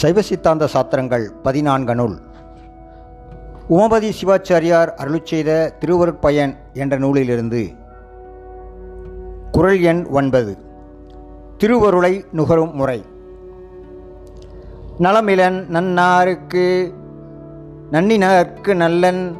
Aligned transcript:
சைவ 0.00 0.22
சித்தாந்த 0.22 0.66
சாத்திரங்கள் 0.66 1.24
பதினான்கு 1.42 1.94
நூல் 1.94 2.16
உமபதி 3.70 4.10
சிவாச்சாரியார் 4.18 4.90
அருள் 4.94 5.24
செய்த 5.24 5.72
திருவருட்பயன் 5.80 6.52
என்ற 6.72 6.98
நூலிலிருந்து. 6.98 7.70
குறள் 9.50 9.80
எண் 9.80 10.06
ஒன்பது. 10.06 10.58
திருவருளை 11.58 12.24
நுகரும் 12.32 12.74
முறை. 12.74 13.04
நலமிலன் 14.98 15.58
நன்னாருக்கு 15.70 16.66
நன்னினர்க்கு 17.90 18.74
நல்லன் 18.74 19.36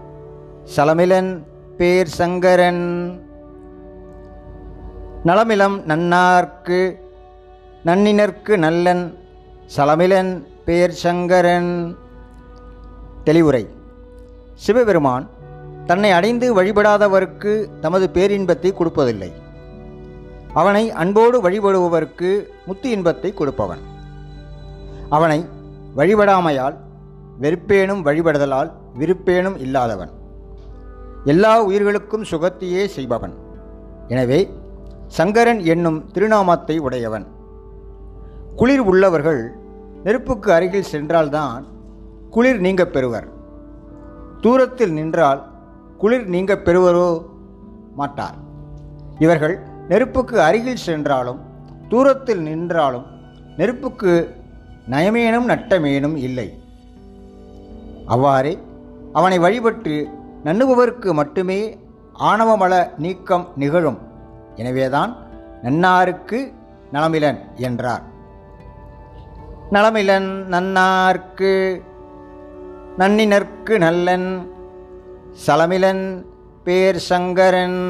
சலமிலன் 0.77 1.43
பேர் 1.77 2.07
சங்கரன் 2.07 2.85
நலமிலம் 5.25 5.79
நன்னார்க்கு 5.93 6.81
நன்னினர்க்கு 7.85 8.59
நல்லன் 8.59 9.25
சலமிலன் 9.75 10.47
பேர் 10.65 10.91
சங்கரன். 10.91 11.97
தெளிவுரை. 13.25 13.69
சிவபெருமான் 14.55 15.29
தன்னை 15.87 16.11
அடைந்து 16.11 16.63
வழிபடாதவருக்கு 16.63 17.79
தமது 17.81 18.11
பேரின்பத்தை 18.13 18.73
கொடுப்பதில்லை. 18.73 19.33
அவனை 20.55 20.91
அன்போடு 20.91 21.51
வழிபடுபவருக்கு 21.51 22.47
முத்து 22.67 22.91
இன்பத்தை 22.91 23.35
கொடுப்பவன். 23.35 23.79
அவனை 25.09 25.47
வழிபடாமையால் 25.97 26.77
வெறுப்பேனும் 27.41 28.03
வழிபடுதலால் 28.03 28.71
விருப்பேனும் 28.95 29.59
இல்லாதவன். 29.59 30.11
எல்லா 31.25 31.63
உயிர்களுக்கும் 31.63 32.25
சுகத்தையே 32.31 32.87
செய்பவன். 32.87 33.35
எனவே 34.09 34.51
சங்கரன் 35.07 35.65
என்னும் 35.65 36.11
திருநாமத்தை 36.13 36.79
உடையவன். 36.79 37.35
குளிர் 38.61 38.83
உள்ளவர்கள் 38.91 39.41
நெருப்புக்கு 40.05 40.53
அருகில் 40.53 40.91
சென்றால்தான் 40.91 41.67
குளிர் 42.31 42.61
நீங்க 42.61 42.87
பெறுவர். 42.87 43.27
தூரத்தில் 44.41 44.93
நின்றால் 44.93 45.41
குளிர் 45.99 46.27
நீங்க 46.27 46.55
பெறுவரோ 46.55 47.09
மாட்டார். 47.95 48.39
இவர்கள் 49.19 49.57
நெருப்புக்கு 49.89 50.37
அருகில் 50.41 50.85
சென்றாலும் 50.87 51.41
தூரத்தில் 51.89 52.43
நின்றாலும் 52.49 53.07
நெருப்புக்கு 53.57 54.13
நயமேனும் 54.91 55.51
நட்டமேனும் 55.53 56.17
இல்லை. 56.17 56.49
அவ்வாறே 58.07 58.59
அவனை 59.13 59.39
வழிபட்டு 59.39 59.95
நண்ணுபவருக்கு 60.45 61.13
மட்டுமே 61.13 61.61
ஆணவமல 62.31 62.75
நீக்கம் 62.99 63.49
நிகழும். 63.57 63.99
எனவேதான் 64.55 65.15
நன்னாருக்கு 65.63 66.39
நலமிலன் 66.93 67.41
என்றார். 67.69 68.05
நலமிலன் 69.73 70.29
நன்னார்க்கு 70.49 71.55
நன்னினர்க்கு 72.99 73.75
நல்லன் 73.79 74.29
சலமிலன் 75.47 76.05
பேர் 76.65 76.99
சங்கரன் 77.07 77.81